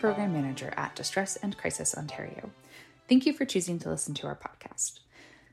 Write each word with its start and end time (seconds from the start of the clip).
Program 0.00 0.32
Manager 0.32 0.72
at 0.78 0.96
Distress 0.96 1.36
and 1.36 1.58
Crisis 1.58 1.94
Ontario. 1.94 2.50
Thank 3.06 3.26
you 3.26 3.34
for 3.34 3.44
choosing 3.44 3.78
to 3.80 3.90
listen 3.90 4.14
to 4.14 4.26
our 4.26 4.34
podcast. 4.34 5.00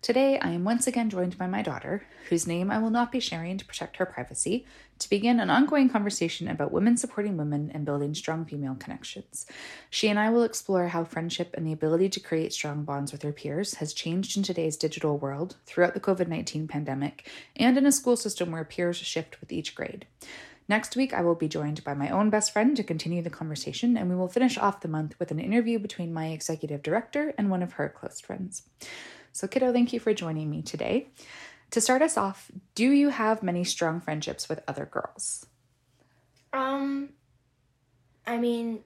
Today, 0.02 0.40
I 0.40 0.52
am 0.52 0.64
once 0.64 0.88
again 0.88 1.10
joined 1.10 1.38
by 1.38 1.48
my 1.48 1.62
daughter, 1.62 2.04
whose 2.30 2.48
name 2.48 2.72
I 2.72 2.78
will 2.78 2.90
not 2.90 3.12
be 3.12 3.20
sharing 3.20 3.58
to 3.58 3.66
protect 3.66 3.98
her 3.98 4.06
privacy, 4.06 4.66
to 5.00 5.10
begin 5.10 5.42
an 5.42 5.50
ongoing 5.50 5.90
conversation 5.90 6.48
about 6.48 6.72
women 6.72 6.96
supporting 6.96 7.36
women 7.36 7.72
and 7.74 7.84
building 7.84 8.14
strong 8.14 8.46
female 8.46 8.76
connections. 8.76 9.48
She 9.90 10.08
and 10.08 10.18
I 10.18 10.30
will 10.30 10.44
explore 10.44 10.88
how 10.88 11.04
friendship 11.04 11.54
and 11.58 11.68
the 11.68 11.74
ability 11.74 12.08
to 12.08 12.22
create 12.22 12.54
strong 12.54 12.86
bonds 12.86 13.12
with 13.12 13.24
her 13.24 13.34
peers 13.34 13.76
has 13.76 13.92
changed 13.92 14.38
in 14.38 14.44
today's 14.44 14.78
digital 14.78 15.18
world 15.18 15.58
throughout 15.66 15.94
the 15.94 16.00
COVID 16.00 16.30
19 16.30 16.70
pandemic 16.70 17.30
and 17.58 17.78
in 17.78 17.86
a 17.86 17.92
school 17.92 18.16
system 18.16 18.52
where 18.52 18.64
peers 18.64 18.96
shift 18.96 19.42
with 19.42 19.52
each 19.52 19.76
grade. 19.76 20.06
Next 20.70 20.98
week, 20.98 21.14
I 21.14 21.22
will 21.22 21.36
be 21.36 21.48
joined 21.48 21.84
by 21.84 21.94
my 21.94 22.10
own 22.10 22.30
best 22.30 22.52
friend 22.52 22.76
to 22.76 22.84
continue 22.84 23.22
the 23.22 23.30
conversation, 23.30 23.96
and 23.96 24.10
we 24.10 24.16
will 24.16 24.28
finish 24.28 24.58
off 24.58 24.82
the 24.82 24.90
month 24.90 25.18
with 25.18 25.32
an 25.32 25.40
interview 25.40 25.80
between 25.80 26.14
my 26.14 26.28
executive 26.28 26.84
director 26.84 27.34
and 27.38 27.50
one 27.50 27.64
of 27.64 27.74
her 27.74 27.88
close 27.88 28.20
friends. 28.20 28.64
So, 29.32 29.48
kiddo, 29.48 29.72
thank 29.72 29.94
you 29.94 30.00
for 30.00 30.14
joining 30.14 30.50
me 30.50 30.62
today. 30.62 31.08
To 31.72 31.82
start 31.82 32.02
us 32.02 32.18
off, 32.18 32.52
do 32.76 32.90
you 32.92 33.10
have 33.10 33.44
many 33.44 33.64
strong 33.64 34.02
friendships 34.02 34.50
with 34.50 34.64
other 34.68 34.86
girls? 34.86 35.46
Um, 36.52 37.10
I 38.26 38.38
mean, 38.38 38.84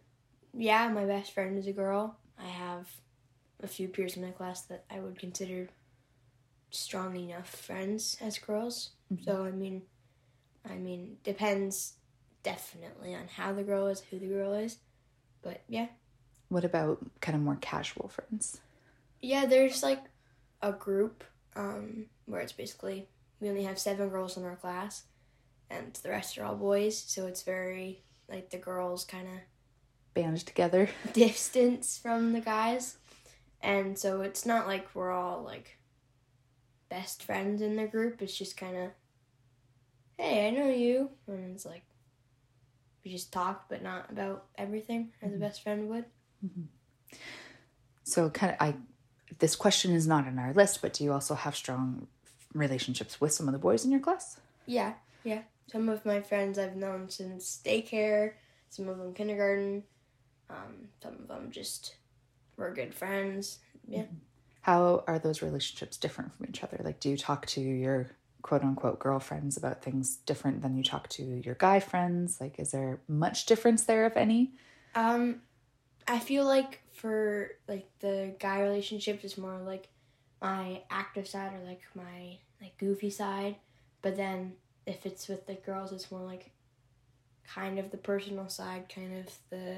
yeah, 0.53 0.87
my 0.89 1.05
best 1.05 1.33
friend 1.33 1.57
is 1.57 1.67
a 1.67 1.73
girl. 1.73 2.17
I 2.37 2.47
have 2.47 2.89
a 3.63 3.67
few 3.67 3.87
peers 3.87 4.17
in 4.17 4.23
my 4.23 4.31
class 4.31 4.61
that 4.63 4.83
I 4.89 4.99
would 4.99 5.17
consider 5.17 5.69
strong 6.69 7.15
enough 7.15 7.49
friends 7.49 8.17
as 8.21 8.37
girls. 8.39 8.91
So 9.25 9.43
I 9.43 9.51
mean, 9.51 9.83
I 10.69 10.75
mean, 10.75 11.17
depends 11.23 11.93
definitely 12.43 13.13
on 13.15 13.27
how 13.27 13.53
the 13.53 13.63
girl 13.63 13.87
is, 13.87 14.01
who 14.01 14.19
the 14.19 14.27
girl 14.27 14.53
is, 14.53 14.77
but 15.41 15.61
yeah, 15.67 15.87
What 16.49 16.65
about 16.65 16.99
kind 17.21 17.35
of 17.35 17.41
more 17.43 17.57
casual 17.61 18.09
friends? 18.09 18.59
yeah. 19.21 19.45
There's 19.45 19.83
like 19.83 20.03
a 20.61 20.71
group 20.71 21.23
um, 21.55 22.05
where 22.25 22.41
it's 22.41 22.51
basically 22.53 23.07
we 23.39 23.49
only 23.49 23.63
have 23.63 23.79
seven 23.79 24.09
girls 24.09 24.37
in 24.37 24.43
our 24.45 24.55
class, 24.55 25.03
and 25.69 25.93
the 26.03 26.09
rest 26.09 26.37
are 26.37 26.45
all 26.45 26.55
boys. 26.55 26.97
So 26.97 27.25
it's 27.27 27.43
very 27.43 28.03
like 28.29 28.49
the 28.49 28.57
girls 28.57 29.03
kind 29.05 29.27
of 29.27 29.33
Band 30.13 30.45
together? 30.45 30.89
distance 31.13 31.97
from 31.97 32.33
the 32.33 32.41
guys. 32.41 32.97
And 33.61 33.97
so 33.97 34.21
it's 34.21 34.45
not 34.45 34.67
like 34.67 34.93
we're 34.93 35.11
all 35.11 35.41
like 35.43 35.77
best 36.89 37.23
friends 37.23 37.61
in 37.61 37.75
the 37.77 37.87
group. 37.87 38.21
It's 38.21 38.37
just 38.37 38.57
kind 38.57 38.75
of, 38.75 38.89
hey, 40.21 40.47
I 40.47 40.51
know 40.51 40.69
you. 40.69 41.09
And 41.27 41.55
it's 41.55 41.65
like, 41.65 41.83
we 43.03 43.11
just 43.11 43.33
talk, 43.33 43.65
but 43.69 43.81
not 43.81 44.11
about 44.11 44.45
everything 44.57 45.11
as 45.21 45.29
a 45.29 45.33
mm-hmm. 45.33 45.43
best 45.43 45.63
friend 45.63 45.89
would. 45.89 46.05
Mm-hmm. 46.45 47.17
So, 48.03 48.29
kind 48.29 48.53
of, 48.53 48.57
I 48.61 48.75
this 49.39 49.55
question 49.55 49.93
is 49.93 50.07
not 50.07 50.27
in 50.27 50.37
our 50.37 50.53
list, 50.53 50.81
but 50.81 50.93
do 50.93 51.03
you 51.03 51.11
also 51.11 51.33
have 51.33 51.55
strong 51.55 52.07
relationships 52.53 53.19
with 53.19 53.33
some 53.33 53.47
of 53.47 53.53
the 53.53 53.59
boys 53.59 53.85
in 53.85 53.91
your 53.91 53.99
class? 53.99 54.39
Yeah, 54.65 54.93
yeah. 55.23 55.41
Some 55.71 55.89
of 55.89 56.05
my 56.05 56.21
friends 56.21 56.59
I've 56.59 56.75
known 56.75 57.09
since 57.09 57.59
daycare, 57.63 58.33
some 58.69 58.87
of 58.87 58.97
them 58.97 59.13
kindergarten, 59.13 59.83
um, 60.49 60.89
some 61.01 61.13
of 61.13 61.27
them 61.27 61.49
just 61.49 61.95
were 62.57 62.73
good 62.73 62.93
friends. 62.93 63.59
Yeah. 63.87 64.01
Mm-hmm. 64.01 64.15
How 64.61 65.03
are 65.07 65.17
those 65.17 65.41
relationships 65.41 65.97
different 65.97 66.35
from 66.35 66.45
each 66.47 66.63
other? 66.63 66.79
Like, 66.83 66.99
do 66.99 67.09
you 67.09 67.17
talk 67.17 67.47
to 67.47 67.61
your 67.61 68.11
quote 68.41 68.63
unquote 68.63 68.99
girlfriends 68.99 69.57
about 69.57 69.81
things 69.81 70.17
different 70.17 70.61
than 70.61 70.75
you 70.75 70.83
talk 70.83 71.07
to 71.09 71.23
your 71.23 71.55
guy 71.55 71.79
friends? 71.79 72.39
Like, 72.41 72.59
is 72.59 72.71
there 72.71 73.01
much 73.07 73.45
difference 73.45 73.83
there, 73.83 74.05
if 74.05 74.17
any? 74.17 74.53
Um, 74.95 75.41
I 76.07 76.19
feel 76.19 76.45
like 76.45 76.81
for 76.93 77.51
like 77.67 77.87
the 77.99 78.35
guy 78.39 78.61
relationship 78.61 79.23
is 79.23 79.37
more 79.37 79.57
like 79.59 79.87
my 80.41 80.81
active 80.89 81.27
side 81.27 81.53
or 81.53 81.65
like 81.65 81.81
my 81.95 82.37
like 82.61 82.77
goofy 82.77 83.09
side, 83.09 83.55
but 84.01 84.15
then 84.15 84.53
if 84.85 85.05
it's 85.05 85.27
with 85.27 85.45
the 85.47 85.53
girls, 85.53 85.91
it's 85.91 86.11
more 86.11 86.21
like 86.21 86.51
kind 87.47 87.79
of 87.79 87.91
the 87.91 87.97
personal 87.97 88.49
side, 88.49 88.91
kind 88.93 89.19
of 89.19 89.33
the 89.49 89.77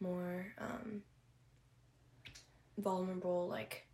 more 0.00 0.46
um, 0.58 1.02
vulnerable, 2.78 3.48
like 3.48 3.87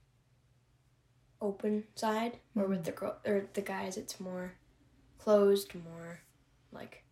open 1.44 1.84
side. 1.94 2.38
Or 2.56 2.66
with 2.66 2.84
the 2.84 2.92
girl 2.92 3.16
or 3.24 3.46
the 3.52 3.62
guys, 3.62 3.96
it's 3.96 4.18
more 4.18 4.54
closed, 5.18 5.74
more 5.74 6.20
like 6.72 7.04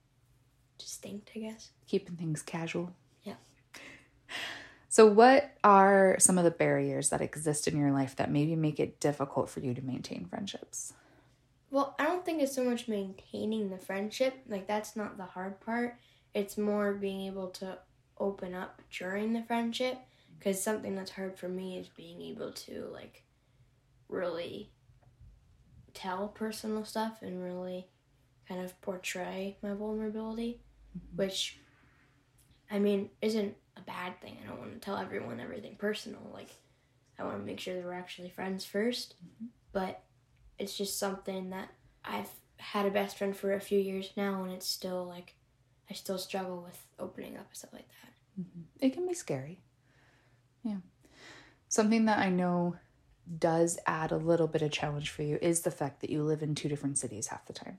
distinct, 0.79 1.31
I 1.37 1.41
guess. 1.41 1.71
Keeping 1.87 2.17
things 2.17 2.43
casual. 2.43 2.93
Yeah. 3.23 3.35
So, 4.89 5.07
what 5.07 5.57
are 5.65 6.17
some 6.19 6.37
of 6.37 6.45
the 6.45 6.51
barriers 6.51 7.09
that 7.09 7.23
exist 7.23 7.67
in 7.67 7.79
your 7.79 7.93
life 7.93 8.17
that 8.17 8.31
maybe 8.31 8.55
make 8.57 8.79
it 8.79 9.01
difficult 9.01 9.49
for 9.49 9.61
you 9.61 9.73
to 9.73 9.81
maintain 9.81 10.27
friendships? 10.27 10.93
Well, 11.71 11.95
I 11.99 12.05
don't 12.05 12.27
think 12.27 12.43
it's 12.43 12.55
so 12.55 12.65
much 12.65 12.89
maintaining 12.89 13.71
the 13.71 13.79
friendship. 13.79 14.35
Like, 14.47 14.67
that's 14.67 14.95
not 14.95 15.17
the 15.17 15.25
hard 15.25 15.61
part. 15.61 15.97
It's 16.35 16.59
more 16.59 16.93
being 16.93 17.23
able 17.23 17.49
to 17.53 17.79
open 18.19 18.53
up 18.53 18.83
during 18.91 19.33
the 19.33 19.43
friendship. 19.43 19.97
Because 20.39 20.63
something 20.63 20.95
that's 20.95 21.13
hard 21.13 21.39
for 21.39 21.49
me 21.49 21.79
is 21.79 21.89
being 21.89 22.21
able 22.21 22.53
to, 22.53 22.91
like, 22.93 23.23
really 24.13 24.71
tell 25.95 26.29
personal 26.29 26.85
stuff 26.85 27.23
and 27.23 27.43
really 27.43 27.89
kind 28.49 28.65
of 28.65 28.81
portray 28.81 29.57
my 29.63 29.73
vulnerability, 29.75 30.61
mm-hmm. 30.97 31.17
which, 31.17 31.59
I 32.71 32.79
mean, 32.79 33.11
isn't 33.21 33.55
a 33.77 33.81
bad 33.81 34.21
thing. 34.21 34.37
I 34.43 34.49
don't 34.49 34.59
want 34.59 34.73
to 34.73 34.79
tell 34.79 34.97
everyone 34.97 35.41
everything 35.41 35.77
personal. 35.77 36.21
Like, 36.33 36.51
I 37.19 37.25
want 37.25 37.39
to 37.39 37.45
make 37.45 37.61
sure 37.61 37.75
that 37.75 37.85
we're 37.85 37.93
actually 37.93 38.31
friends 38.31 38.65
1st 38.65 39.09
mm-hmm. 39.09 39.47
But 39.73 40.03
it's 40.59 40.77
just 40.77 40.99
something 40.99 41.51
that 41.51 41.71
I've 42.05 42.29
had 42.59 42.85
a 42.85 42.91
best 42.91 43.17
friend 43.17 43.35
for 43.35 43.55
a 43.55 43.61
few 43.61 43.79
years 43.79 44.11
now, 44.17 44.45
and 44.45 44.53
it's 44.53 44.69
still 44.69 45.05
like 45.07 45.35
I 45.91 45.95
still 45.95 46.19
struggle 46.19 46.63
with 46.63 46.79
opening 46.99 47.37
up 47.37 47.47
and 47.49 47.57
stuff 47.57 47.73
like 47.73 47.89
that. 47.89 48.43
Mm-hmm. 48.43 48.87
It 48.87 48.93
can 48.93 49.07
be 49.07 49.15
scary. 49.15 49.61
Yeah. 50.63 50.77
Something 51.69 52.05
that 52.05 52.19
I 52.19 52.29
know 52.29 52.77
does 53.39 53.79
add 53.87 54.13
a 54.13 54.17
little 54.17 54.47
bit 54.47 54.63
of 54.63 54.71
challenge 54.71 55.11
for 55.11 55.23
you 55.23 55.39
is 55.41 55.61
the 55.61 55.71
fact 55.71 56.01
that 56.01 56.11
you 56.11 56.23
live 56.23 56.43
in 56.43 56.55
two 56.55 56.69
different 56.69 56.99
cities 56.99 57.29
half 57.29 57.47
the 57.47 57.53
time. 57.53 57.79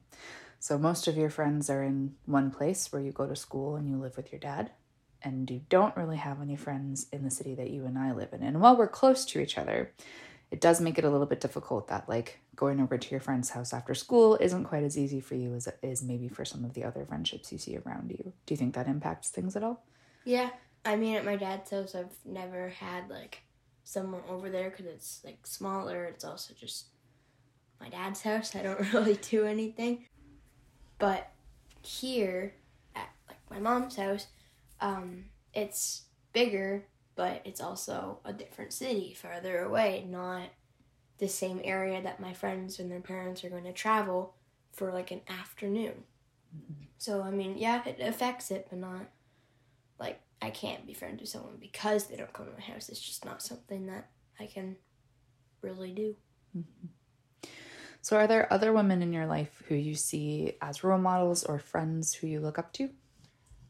So 0.60 0.78
most 0.78 1.08
of 1.08 1.18
your 1.18 1.30
friends 1.30 1.70
are 1.70 1.84
in 1.84 2.16
one 2.26 2.50
place 2.50 2.92
where 2.92 3.02
you 3.02 3.12
go 3.12 3.28
to 3.28 3.36
school 3.36 3.76
and 3.76 3.90
you 3.90 3.98
live 3.98 4.16
with 4.16 4.32
your 4.32 4.40
dad, 4.40 4.72
and 5.22 5.50
you 5.50 5.62
don't 5.70 5.96
really 5.96 6.18
have 6.18 6.42
any 6.42 6.56
friends 6.56 7.08
in 7.12 7.24
the 7.24 7.32
city 7.32 7.56
that 7.56 7.70
you 7.70 7.86
and 7.86 7.98
I 7.98 8.12
live 8.12 8.34
in. 8.34 8.44
And 8.44 8.62
while 8.62 8.76
we're 8.76 8.88
close 8.88 9.26
to 9.26 9.40
each 9.40 9.58
other, 9.58 9.92
it 10.52 10.62
does 10.62 10.82
make 10.82 10.98
it 10.98 11.06
a 11.06 11.10
little 11.10 11.26
bit 11.26 11.42
difficult 11.42 11.88
that 11.88 12.08
like 12.08 12.40
going 12.56 12.80
over 12.80 12.98
to 12.98 13.12
your 13.12 13.20
friend's 13.20 13.50
house 13.50 13.74
after 13.74 13.96
school 13.96 14.38
isn't 14.40 14.66
quite 14.66 14.84
as 14.84 14.98
easy 14.98 15.20
for 15.20 15.36
you 15.36 15.56
as 15.56 15.66
it 15.66 15.80
is 15.82 16.04
maybe 16.04 16.28
for 16.28 16.46
some 16.46 16.64
of 16.64 16.74
the 16.74 16.84
other 16.84 17.06
friendships 17.06 17.52
you 17.52 17.58
see 17.58 17.78
around 17.78 18.12
you. 18.12 18.34
Do 18.46 18.54
you 18.54 18.58
think 18.58 18.76
that 18.76 18.88
impacts 18.88 19.30
things 19.30 19.56
at 19.56 19.64
all? 19.64 19.84
Yeah, 20.26 20.50
I 20.86 20.96
mean, 20.96 21.16
at 21.16 21.26
my 21.26 21.38
dad's 21.38 21.72
house, 21.72 21.96
I've 21.96 22.16
never 22.26 22.70
had 22.70 23.10
like 23.10 23.42
someone 23.84 24.22
over 24.30 24.50
there 24.50 24.70
because 24.70 24.86
it's 24.86 25.22
like 25.24 25.46
smaller. 25.46 26.06
It's 26.06 26.24
also 26.24 26.54
just 26.54 26.88
my 27.80 27.90
dad's 27.90 28.22
house. 28.22 28.56
I 28.56 28.64
don't 28.64 28.80
really 28.94 29.16
do 29.16 29.46
anything. 29.46 30.06
But 31.00 31.32
here 31.82 32.54
at 32.96 33.10
like 33.28 33.40
my 33.50 33.60
mom's 33.60 33.96
house, 33.96 34.28
um, 34.80 35.26
it's 35.54 36.04
bigger 36.32 36.86
but 37.16 37.42
it's 37.46 37.62
also 37.62 38.20
a 38.26 38.34
different 38.34 38.74
city 38.74 39.14
farther 39.14 39.60
away, 39.60 40.06
not 40.10 40.50
the 41.20 41.28
same 41.28 41.62
area 41.64 42.02
that 42.02 42.20
my 42.20 42.34
friends 42.34 42.80
and 42.80 42.92
their 42.92 43.00
parents 43.00 43.44
are 43.44 43.50
going 43.50 43.64
to 43.66 43.74
travel 43.74 44.34
for 44.72 44.92
like 44.92 45.12
an 45.12 45.22
afternoon. 45.28 46.04
So, 46.98 47.22
I 47.22 47.32
mean, 47.32 47.58
yeah, 47.58 47.84
it 47.86 48.00
affects 48.00 48.50
it, 48.50 48.68
but 48.70 48.80
not 48.80 49.08
like 50.00 50.20
I 50.44 50.50
can't 50.50 50.86
be 50.86 50.94
friends 50.94 51.22
with 51.22 51.30
someone 51.30 51.56
because 51.58 52.08
they 52.08 52.18
don't 52.18 52.34
come 52.34 52.48
to 52.48 52.52
my 52.52 52.60
house. 52.60 52.90
It's 52.90 53.00
just 53.00 53.24
not 53.24 53.42
something 53.42 53.86
that 53.86 54.10
I 54.42 54.46
can 54.46 54.76
really 55.62 55.92
do. 55.92 56.16
So, 58.02 58.18
are 58.18 58.28
there 58.28 58.52
other 58.52 58.74
women 58.74 59.02
in 59.02 59.14
your 59.14 59.26
life 59.26 59.64
who 59.70 59.76
you 59.76 59.96
see 59.96 60.58
as 60.62 60.84
role 60.84 61.00
models 61.00 61.46
or 61.46 61.58
friends 61.60 62.14
who 62.14 62.28
you 62.28 62.42
look 62.42 62.60
up 62.60 62.74
to? 62.74 62.90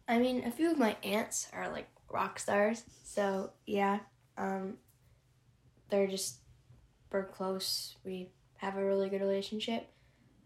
I 0.07 0.17
mean, 0.17 0.43
a 0.45 0.51
few 0.51 0.71
of 0.71 0.79
my 0.79 0.97
aunts 1.03 1.47
are 1.53 1.69
like 1.69 1.87
rock 2.09 2.39
stars, 2.39 2.83
so 3.03 3.51
yeah, 3.67 3.99
um, 4.39 4.77
they're 5.89 6.07
just 6.07 6.37
we're 7.11 7.25
close. 7.25 7.97
We 8.03 8.31
have 8.57 8.75
a 8.77 8.83
really 8.83 9.09
good 9.09 9.21
relationship, 9.21 9.87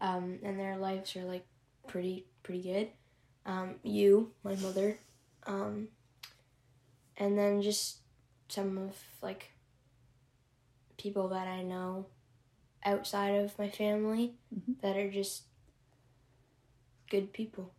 um, 0.02 0.40
and 0.42 0.60
their 0.60 0.76
lives 0.76 1.16
are 1.16 1.24
like 1.24 1.46
pretty 1.86 2.26
pretty 2.42 2.62
good. 2.62 2.88
Um, 3.46 3.76
you, 3.82 4.32
my 4.44 4.54
mother, 4.56 4.98
um, 5.46 5.88
and 7.18 7.36
then 7.36 7.60
just 7.60 7.98
some 8.48 8.78
of 8.78 8.96
like 9.20 9.50
people 10.96 11.28
that 11.28 11.46
I 11.46 11.62
know 11.62 12.06
outside 12.84 13.30
of 13.34 13.58
my 13.58 13.68
family 13.68 14.36
Mhm. 14.54 14.80
that 14.80 14.96
are 14.96 15.10
just 15.10 15.42
good 17.10 17.32
people. 17.32 17.74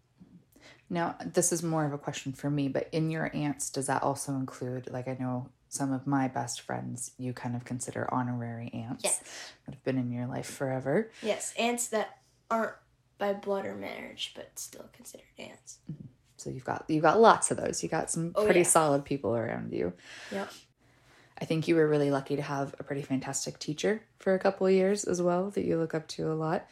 Now, 0.89 1.15
this 1.23 1.51
is 1.51 1.63
more 1.63 1.85
of 1.85 1.93
a 1.93 1.97
question 1.97 2.33
for 2.33 2.49
me, 2.49 2.67
but 2.67 2.89
in 2.91 3.09
your 3.09 3.33
aunts, 3.35 3.69
does 3.69 3.87
that 3.87 4.03
also 4.03 4.33
include, 4.33 4.89
like, 4.89 5.07
I 5.07 5.15
know 5.19 5.49
some 5.69 5.93
of 5.93 6.07
my 6.07 6.27
best 6.27 6.61
friends 6.61 7.11
you 7.17 7.31
kind 7.31 7.55
of 7.55 7.63
consider 7.63 8.11
honorary 8.11 8.71
aunts 8.73 9.03
Yes. 9.03 9.19
that 9.65 9.75
have 9.75 9.83
been 9.83 9.97
in 9.99 10.11
your 10.11 10.25
life 10.25 10.47
forever. 10.47 11.11
Yes, 11.21 11.53
aunts 11.57 11.87
that 11.89 12.21
aren't 12.49 12.75
by 13.19 13.33
blood 13.33 13.65
or 13.65 13.75
marriage, 13.75 14.33
but 14.35 14.57
still 14.57 14.89
considered 14.93 15.27
aunts. 15.37 15.77
So 16.39 16.49
you've 16.49 16.65
got 16.65 16.85
you've 16.87 17.03
got 17.03 17.19
lots 17.19 17.51
of 17.51 17.57
those. 17.57 17.83
You 17.83 17.89
got 17.89 18.09
some 18.09 18.31
Oh, 18.35 18.45
pretty 18.45 18.61
yeah. 18.61 18.65
solid 18.65 19.05
people 19.05 19.35
around 19.35 19.73
you. 19.73 19.93
Yep. 20.31 20.51
I 21.41 21.45
think 21.45 21.67
you 21.67 21.75
were 21.75 21.87
really 21.87 22.11
lucky 22.11 22.35
to 22.35 22.41
have 22.41 22.75
a 22.79 22.83
pretty 22.83 23.01
fantastic 23.01 23.59
teacher 23.59 24.01
for 24.19 24.33
a 24.33 24.39
couple 24.39 24.67
of 24.67 24.73
years 24.73 25.05
as 25.05 25.21
well 25.21 25.49
that 25.51 25.63
you 25.63 25.77
look 25.77 25.93
up 25.95 26.07
to 26.09 26.31
a 26.31 26.33
lot. 26.35 26.65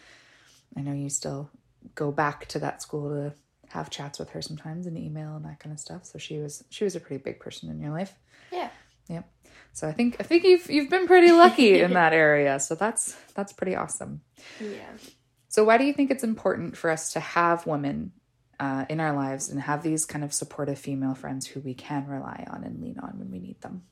I 0.76 0.82
know 0.82 0.94
you 0.94 1.10
still 1.10 1.50
go 1.96 2.12
back 2.12 2.48
to 2.48 2.60
that 2.60 2.82
school 2.82 3.10
to 3.10 3.34
have 3.70 3.90
chats 3.90 4.20
with 4.20 4.30
her 4.32 4.42
sometimes 4.42 4.86
and 4.86 4.98
email 4.98 5.36
and 5.36 5.46
that 5.46 5.60
kind 5.60 5.72
of 5.74 5.80
stuff. 5.80 6.06
So 6.06 6.18
she 6.20 6.38
was 6.40 6.64
she 6.70 6.84
was 6.84 6.96
a 6.96 7.00
pretty 7.00 7.22
big 7.24 7.40
person 7.40 7.70
in 7.70 7.80
your 7.80 7.92
life. 7.92 8.14
Yeah. 8.52 8.70
Yep. 9.10 9.30
So 9.74 9.88
I 9.88 9.94
think 9.94 10.18
I 10.20 10.24
think 10.24 10.44
you've 10.44 10.70
you've 10.70 10.90
been 10.90 11.08
pretty 11.08 11.32
lucky 11.32 11.80
in 11.86 11.94
that 11.94 12.12
area. 12.14 12.60
So 12.60 12.76
that's 12.76 13.16
that's 13.36 13.54
pretty 13.54 13.76
awesome. 13.76 14.22
Yeah. 14.60 14.90
So 15.50 15.64
why 15.64 15.78
do 15.78 15.86
you 15.86 15.94
think 15.94 16.12
it's 16.12 16.24
important 16.26 16.76
for 16.78 16.90
us 16.90 17.14
to 17.14 17.20
have 17.22 17.66
women 17.66 18.12
uh, 18.60 18.86
in 18.90 19.00
our 19.00 19.14
lives 19.14 19.50
and 19.50 19.62
have 19.62 19.84
these 19.84 20.06
kind 20.06 20.24
of 20.24 20.34
supportive 20.34 20.80
female 20.80 21.14
friends 21.14 21.48
who 21.48 21.60
we 21.60 21.74
can 21.74 22.08
rely 22.08 22.46
on 22.50 22.64
and 22.64 22.82
lean 22.82 23.00
on 23.00 23.20
when 23.20 23.32
we 23.32 23.40
need 23.40 23.62
them? 23.62 23.84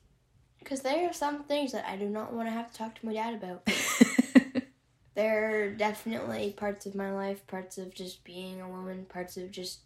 Because 0.58 0.80
there 0.80 1.08
are 1.08 1.12
some 1.12 1.44
things 1.44 1.72
that 1.72 1.86
I 1.88 1.96
do 1.96 2.08
not 2.08 2.32
want 2.32 2.48
to 2.48 2.52
have 2.52 2.72
to 2.72 2.76
talk 2.76 2.98
to 2.98 3.06
my 3.06 3.12
dad 3.12 3.34
about. 3.34 3.64
there 5.14 5.66
are 5.66 5.70
definitely 5.70 6.52
parts 6.56 6.86
of 6.86 6.94
my 6.94 7.12
life, 7.12 7.46
parts 7.46 7.78
of 7.78 7.94
just 7.94 8.24
being 8.24 8.60
a 8.60 8.68
woman, 8.68 9.06
parts 9.08 9.36
of 9.36 9.50
just 9.52 9.80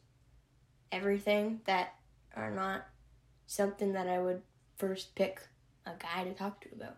everything 0.90 1.60
that 1.66 1.94
are 2.34 2.50
not 2.50 2.86
something 3.46 3.92
that 3.92 4.08
I 4.08 4.20
would 4.20 4.42
first 4.76 5.14
pick 5.14 5.42
a 5.84 5.92
guy 5.98 6.24
to 6.24 6.32
talk 6.32 6.60
to 6.62 6.68
about. 6.74 6.96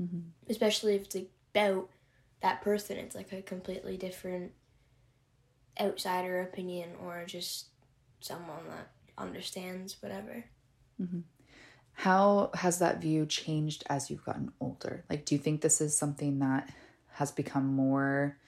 Mhm. 0.00 0.30
Especially 0.48 0.94
if 0.94 1.02
it's 1.02 1.16
about 1.52 1.90
that 2.40 2.62
person. 2.62 2.96
It's 2.96 3.14
like 3.14 3.32
a 3.32 3.42
completely 3.42 3.96
different 3.96 4.52
outsider 5.80 6.40
opinion 6.42 6.90
or 7.04 7.24
just 7.26 7.66
someone 8.20 8.66
that 8.68 8.90
understands 9.16 9.96
whatever. 10.00 10.44
How 11.92 12.50
has 12.54 12.78
that 12.78 13.00
view 13.00 13.26
changed 13.26 13.84
as 13.88 14.10
you've 14.10 14.24
gotten 14.24 14.52
older? 14.60 15.04
Like, 15.10 15.24
do 15.24 15.34
you 15.34 15.40
think 15.40 15.60
this 15.60 15.80
is 15.80 15.96
something 15.96 16.38
that 16.38 16.72
has 17.14 17.32
become 17.32 17.66
more 17.66 18.38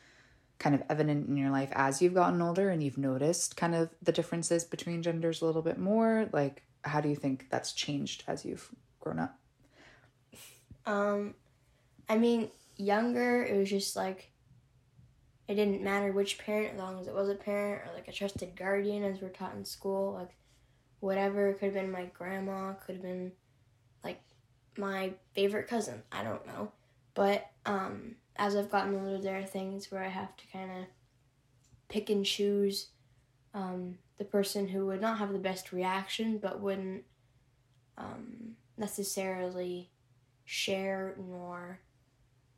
kind 0.58 0.74
of 0.74 0.82
evident 0.88 1.26
in 1.28 1.36
your 1.36 1.50
life 1.50 1.70
as 1.72 2.00
you've 2.00 2.14
gotten 2.14 2.40
older 2.42 2.70
and 2.70 2.82
you've 2.82 2.98
noticed 2.98 3.56
kind 3.56 3.74
of 3.74 3.90
the 4.02 4.12
differences 4.12 4.62
between 4.62 5.02
genders 5.02 5.42
a 5.42 5.46
little 5.46 5.62
bit 5.62 5.78
more? 5.78 6.28
Like, 6.32 6.62
how 6.82 7.00
do 7.00 7.08
you 7.08 7.16
think 7.16 7.46
that's 7.50 7.72
changed 7.72 8.24
as 8.28 8.44
you've 8.44 8.68
grown 9.00 9.18
up? 9.18 9.38
Um, 10.86 11.34
I 12.08 12.18
mean, 12.18 12.50
younger, 12.76 13.42
it 13.42 13.56
was 13.56 13.70
just 13.70 13.96
like, 13.96 14.30
it 15.50 15.56
didn't 15.56 15.82
matter 15.82 16.12
which 16.12 16.38
parent, 16.38 16.74
as 16.74 16.78
long 16.78 17.00
as 17.00 17.08
it 17.08 17.14
was 17.14 17.28
a 17.28 17.34
parent 17.34 17.82
or 17.82 17.92
like 17.92 18.06
a 18.06 18.12
trusted 18.12 18.54
guardian, 18.54 19.02
as 19.02 19.20
we're 19.20 19.30
taught 19.30 19.56
in 19.56 19.64
school. 19.64 20.12
Like, 20.12 20.30
whatever. 21.00 21.52
Could 21.54 21.64
have 21.64 21.74
been 21.74 21.90
my 21.90 22.04
grandma, 22.16 22.74
could 22.74 22.94
have 22.94 23.02
been 23.02 23.32
like 24.04 24.22
my 24.78 25.12
favorite 25.34 25.66
cousin. 25.66 26.04
I 26.12 26.22
don't 26.22 26.46
know. 26.46 26.70
But 27.14 27.50
um, 27.66 28.14
as 28.36 28.54
I've 28.54 28.70
gotten 28.70 28.94
older, 28.94 29.18
there 29.18 29.40
are 29.40 29.44
things 29.44 29.90
where 29.90 30.04
I 30.04 30.08
have 30.08 30.36
to 30.36 30.44
kind 30.52 30.70
of 30.70 30.84
pick 31.88 32.10
and 32.10 32.24
choose 32.24 32.90
um, 33.52 33.98
the 34.18 34.24
person 34.24 34.68
who 34.68 34.86
would 34.86 35.00
not 35.00 35.18
have 35.18 35.32
the 35.32 35.38
best 35.40 35.72
reaction, 35.72 36.38
but 36.38 36.60
wouldn't 36.60 37.02
um, 37.98 38.52
necessarily 38.78 39.90
share 40.44 41.16
nor 41.18 41.80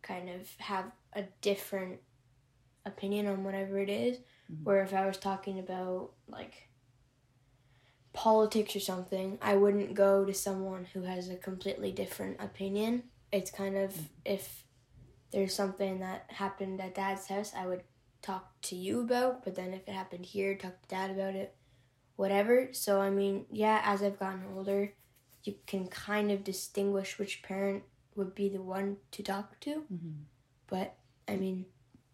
kind 0.02 0.28
of 0.28 0.50
have 0.58 0.92
a 1.14 1.22
different 1.40 2.00
opinion 2.84 3.26
on 3.26 3.44
whatever 3.44 3.78
it 3.78 3.88
is. 3.88 4.18
Mhm. 4.50 4.64
Where 4.64 4.82
if 4.82 4.92
I 4.92 5.06
was 5.06 5.18
talking 5.18 5.58
about 5.58 6.12
like 6.28 6.68
politics 8.12 8.76
or 8.76 8.80
something, 8.80 9.38
I 9.40 9.56
wouldn't 9.56 9.94
go 9.94 10.24
to 10.24 10.34
someone 10.34 10.84
who 10.92 11.02
has 11.02 11.28
a 11.28 11.36
completely 11.36 11.92
different 11.92 12.40
opinion. 12.40 13.04
It's 13.30 13.50
kind 13.50 13.76
of 13.76 14.10
if 14.24 14.66
there's 15.30 15.54
something 15.54 16.00
that 16.00 16.30
happened 16.30 16.80
at 16.80 16.94
dad's 16.94 17.26
house, 17.26 17.52
I 17.56 17.66
would 17.66 17.84
talk 18.20 18.60
to 18.62 18.76
you 18.76 19.00
about, 19.00 19.44
but 19.44 19.54
then 19.54 19.72
if 19.72 19.88
it 19.88 19.94
happened 19.94 20.26
here, 20.26 20.54
talk 20.54 20.82
to 20.82 20.88
dad 20.88 21.10
about 21.10 21.34
it, 21.34 21.56
whatever. 22.16 22.68
So, 22.72 23.00
I 23.00 23.08
mean, 23.10 23.46
yeah, 23.50 23.80
as 23.84 24.02
I've 24.02 24.18
gotten 24.18 24.44
older, 24.54 24.92
you 25.42 25.54
can 25.66 25.88
kind 25.88 26.30
of 26.30 26.44
distinguish 26.44 27.18
which 27.18 27.42
parent 27.42 27.82
would 28.14 28.34
be 28.34 28.48
the 28.50 28.60
one 28.62 28.98
to 29.12 29.22
talk 29.22 29.58
to. 29.60 29.84
But, 30.66 30.96
I 31.26 31.36
mean, 31.36 31.64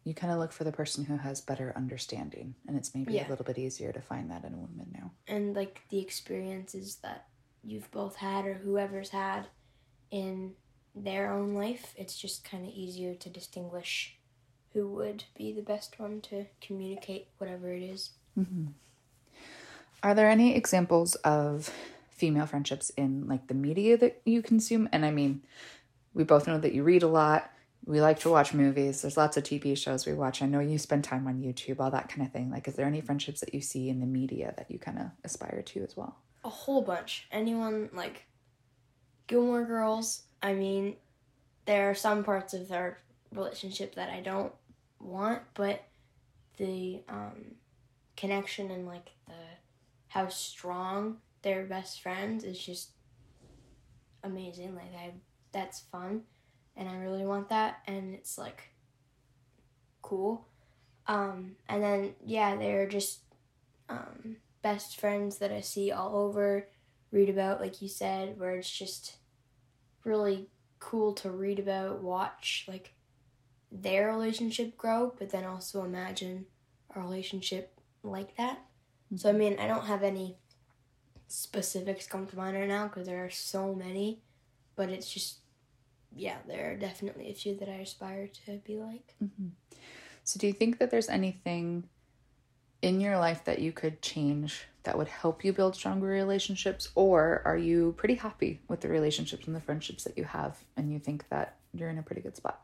You 0.09 0.15
kind 0.15 0.33
of 0.33 0.39
look 0.39 0.53
for 0.53 0.65
the 0.65 0.73
person 0.73 1.05
who 1.05 1.19
has 1.19 1.43
better 1.43 1.75
understanding, 1.77 2.55
and 2.67 2.79
it's 2.79 2.95
maybe 2.95 3.13
Yeah. 3.13 3.29
a 3.29 3.31
little 3.31 3.45
bit 3.45 3.59
easier 3.59 3.93
to 3.93 4.01
find 4.01 4.31
that 4.31 4.43
in 4.43 4.55
a 4.55 4.57
woman 4.57 4.91
now. 4.91 5.11
and 5.27 5.55
like 5.55 5.83
the 5.91 5.99
experiences 5.99 6.97
that 7.03 7.29
you've 7.63 7.91
both 7.91 8.17
had 8.17 8.47
or 8.47 8.55
whoever's 8.55 9.11
had 9.11 9.49
in 10.11 10.55
their 10.95 11.31
own 11.31 11.53
life, 11.55 11.93
it's 11.99 12.17
just 12.17 12.43
kind 12.43 12.67
of 12.67 12.73
easier 12.73 13.15
to 13.17 13.29
distinguish 13.29 14.17
who 14.73 14.89
would 14.89 15.25
be 15.37 15.53
the 15.53 15.61
best 15.61 15.99
one 16.01 16.23
to 16.23 16.47
communicate 16.63 17.29
whatever 17.37 17.71
it 17.75 17.83
is. 17.83 18.13
Mm-hmm. 18.39 18.69
Are 20.03 20.15
there 20.15 20.31
any 20.31 20.55
examples 20.57 21.17
of 21.17 21.71
female 22.11 22.47
friendships 22.47 22.89
in 22.97 23.29
like 23.29 23.49
the 23.49 23.55
media 23.55 23.99
that 23.99 24.23
you 24.25 24.41
consume? 24.41 24.89
And 24.91 25.05
I 25.05 25.11
mean, 25.11 25.43
we 26.15 26.25
both 26.25 26.47
know 26.47 26.59
that 26.59 26.73
you 26.73 26.83
read 26.83 27.03
a 27.03 27.09
lot. 27.09 27.51
We 27.85 28.01
like 28.01 28.19
to 28.21 28.31
watch 28.31 28.53
movies. 28.53 29.03
There's 29.03 29.17
lots 29.17 29.37
of 29.37 29.45
TV 29.45 29.77
shows 29.77 30.07
we 30.07 30.13
watch. 30.13 30.43
I 30.43 30.47
know 30.47 30.61
you 30.61 30.79
spend 30.79 31.05
time 31.05 31.27
on 31.27 31.41
YouTube, 31.41 31.81
all 31.81 31.91
that 31.91 32.09
kind 32.09 32.27
of 32.27 32.33
thing. 32.33 32.51
Like, 32.51 32.69
is 32.69 32.75
there 32.75 32.87
any 32.87 33.01
friendships 33.01 33.41
that 33.41 33.55
you 33.55 33.61
see 33.63 33.89
in 33.89 34.01
the 34.01 34.07
media 34.07 34.53
that 34.59 34.71
you 34.71 34.79
kind 34.79 34.99
of 34.99 35.07
aspire 35.25 35.63
to 35.63 35.83
as 35.83 35.97
well? 35.97 36.19
A 36.45 36.51
whole 36.51 36.83
bunch. 36.83 37.27
Anyone 37.33 37.89
like 37.95 38.25
Gilmore 39.27 39.65
Girls, 39.65 40.23
I 40.43 40.53
mean, 40.53 40.97
there 41.65 41.91
are 41.91 41.95
some 41.95 42.25
parts 42.25 42.53
of 42.55 42.69
their 42.69 42.99
relationship 43.33 43.95
that 43.95 44.11
I 44.11 44.21
don't 44.21 44.53
want, 45.01 45.43
but 45.55 45.85
the 46.57 47.01
um, 47.09 47.55
connection 48.17 48.71
and 48.71 48.87
like 48.87 49.11
the 49.27 49.35
how 50.09 50.29
strong 50.29 51.19
they're 51.43 51.65
best 51.65 52.01
friends 52.03 52.45
is 52.45 52.59
just 52.59 52.91
amazing. 54.25 54.75
Like 54.75 54.95
I, 54.95 55.13
that's 55.53 55.81
fun, 55.81 56.23
and 56.79 56.89
I 56.89 56.97
really 56.97 57.27
want 57.27 57.51
that, 57.51 57.81
and 57.87 58.15
it's 58.15 58.39
like 58.39 58.63
cool. 60.01 60.47
Um, 61.07 61.57
and 61.69 61.83
then 61.83 62.15
yeah, 62.25 62.57
they're 62.57 62.89
just 62.89 63.21
um, 63.89 64.37
best 64.63 64.99
friends 65.01 65.39
that 65.39 65.53
I 65.53 65.61
see 65.61 65.91
all 65.91 66.17
over, 66.17 66.69
read 67.11 67.29
about, 67.29 67.61
like 67.61 67.83
you 67.83 67.89
said, 67.89 68.39
where 68.39 68.55
it's 68.55 68.71
just 68.71 69.17
really 70.05 70.49
cool 70.79 71.13
to 71.15 71.31
read 71.31 71.59
about, 71.59 72.01
watch 72.01 72.65
like 72.69 72.95
their 73.73 74.09
relationship 74.09 74.77
grow, 74.77 75.13
but 75.19 75.31
then 75.31 75.45
also 75.45 75.85
imagine 75.85 76.47
a 76.95 77.01
relationship 77.01 77.81
like 78.03 78.37
that. 78.37 78.61
So 79.17 79.29
I 79.29 79.33
mean, 79.33 79.59
I 79.59 79.67
don't 79.67 79.87
have 79.87 80.03
any 80.03 80.37
specifics 81.27 82.07
come 82.07 82.27
to 82.27 82.37
mind 82.37 82.57
right 82.57 82.69
now 82.69 82.89
because 82.89 83.07
there 83.07 83.25
are 83.25 83.31
so 83.31 83.75
many, 83.75 84.23
but 84.77 84.89
it's 84.89 85.13
just 85.13 85.39
yeah, 86.15 86.37
there 86.47 86.73
are 86.73 86.77
definitely 86.77 87.31
a 87.31 87.35
few 87.35 87.57
that 87.57 87.69
I 87.69 87.81
aspire 87.83 88.29
to 88.47 88.59
be 88.65 88.77
like. 88.77 89.15
Mm-hmm. 89.23 89.49
So, 90.25 90.39
do 90.39 90.47
you 90.47 90.53
think 90.53 90.79
that 90.79 90.91
there's 90.91 91.09
anything 91.09 91.89
in 92.83 93.01
your 93.01 93.19
life 93.19 93.45
that 93.45 93.59
you 93.59 93.73
could 93.73 94.01
change 94.03 94.67
that 94.85 94.97
would 94.97 95.09
help 95.09 95.45
you 95.45 95.53
build 95.53 95.75
stronger 95.75 96.07
relationships, 96.07 96.89
or 96.95 97.43
are 97.45 97.57
you 97.57 97.95
pretty 97.97 98.15
happy 98.15 98.61
with 98.69 98.81
the 98.81 98.89
relationships 98.89 99.47
and 99.47 99.55
the 99.55 99.61
friendships 99.61 100.05
that 100.05 100.17
you 100.17 100.25
have, 100.25 100.59
and 100.77 100.93
you 100.93 100.99
think 100.99 101.29
that 101.29 101.57
you're 101.75 101.91
in 101.91 101.99
a 101.99 102.03
pretty 102.03 102.23
good 102.23 102.37
spot? 102.37 102.63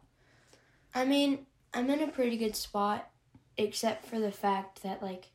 I 0.95 1.05
mean, 1.05 1.47
I'm 1.73 1.91
in 1.91 2.03
a 2.03 2.09
pretty 2.09 2.37
good 2.37 2.57
spot, 2.57 3.11
except 3.57 4.07
for 4.07 4.19
the 4.21 4.33
fact 4.33 4.83
that 4.83 5.03
like 5.03 5.29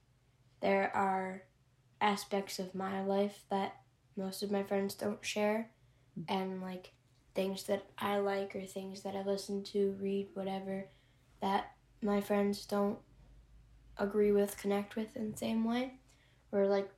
there 0.62 0.92
are 0.96 1.44
aspects 2.01 2.60
of 2.60 2.74
my 2.74 3.01
life 3.01 3.44
that 3.50 3.75
most 4.16 4.42
of 4.42 4.51
my 4.51 4.63
friends 4.63 4.96
don't 4.96 5.24
share, 5.24 5.70
mm-hmm. 6.18 6.34
and 6.34 6.62
like 6.62 6.94
things 7.39 7.63
that 7.63 7.86
I 7.98 8.17
like 8.17 8.53
or 8.53 8.65
things 8.65 9.03
that 9.03 9.15
I 9.15 9.24
listen 9.24 9.63
to, 9.72 9.96
read, 10.01 10.27
whatever, 10.34 10.88
that 11.41 11.72
my 12.01 12.19
friends 12.19 12.65
don't 12.65 13.00
agree 13.98 14.34
with, 14.34 14.58
connect 14.58 14.98
with 14.98 15.15
in 15.15 15.31
the 15.31 15.38
same 15.38 15.63
way. 15.63 15.93
Or 16.51 16.67
like, 16.67 16.89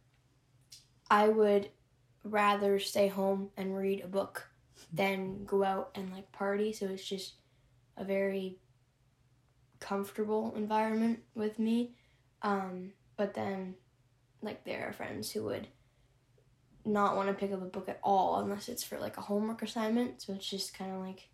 I 1.11 1.27
would 1.27 1.69
rather 2.23 2.79
stay 2.79 3.07
home 3.07 3.51
and 3.55 3.77
read 3.77 4.03
a 4.03 4.07
book 4.07 4.47
than 4.91 5.45
go 5.45 5.63
out 5.63 5.91
and 5.93 6.11
like 6.11 6.31
party. 6.31 6.73
So 6.73 6.87
it's 6.87 7.07
just 7.07 7.33
a 7.95 8.03
very 8.03 8.57
comfortable 9.79 10.55
environment 10.55 11.19
with 11.35 11.59
me. 11.59 11.93
Um, 12.41 12.93
but 13.15 13.35
then, 13.35 13.75
like, 14.41 14.63
there 14.63 14.87
are 14.89 14.93
friends 14.93 15.29
who 15.29 15.43
would 15.43 15.67
not 16.85 17.15
want 17.15 17.27
to 17.27 17.33
pick 17.33 17.51
up 17.51 17.61
a 17.61 17.65
book 17.65 17.89
at 17.89 17.99
all 18.03 18.39
unless 18.39 18.69
it's 18.69 18.83
for 18.83 18.97
like 18.97 19.17
a 19.17 19.21
homework 19.21 19.61
assignment. 19.61 20.21
So 20.21 20.33
it's 20.33 20.49
just 20.49 20.77
kind 20.77 20.91
of 20.91 21.01
like 21.01 21.29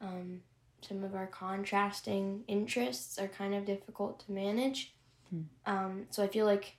um, 0.00 0.40
some 0.80 1.04
of 1.04 1.14
our 1.14 1.26
contrasting 1.26 2.44
interests 2.48 3.18
are 3.18 3.28
kind 3.28 3.54
of 3.54 3.64
difficult 3.64 4.24
to 4.26 4.32
manage. 4.32 4.94
Hmm. 5.30 5.42
Um, 5.66 6.06
so 6.10 6.22
I 6.22 6.28
feel 6.28 6.46
like 6.46 6.76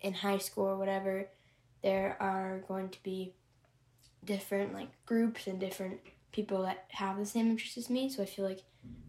in 0.00 0.12
high 0.12 0.38
school 0.38 0.66
or 0.66 0.76
whatever, 0.76 1.28
there 1.82 2.16
are 2.20 2.64
going 2.66 2.88
to 2.90 3.02
be 3.02 3.34
different 4.24 4.72
like 4.72 4.88
groups 5.04 5.46
and 5.46 5.60
different 5.60 6.00
people 6.32 6.62
that 6.62 6.86
have 6.88 7.18
the 7.18 7.26
same 7.26 7.50
interests 7.50 7.76
as 7.76 7.90
me. 7.90 8.08
So 8.08 8.22
I 8.22 8.26
feel 8.26 8.44
like 8.44 8.62